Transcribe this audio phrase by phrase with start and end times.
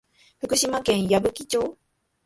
[0.39, 1.77] 福島県矢吹町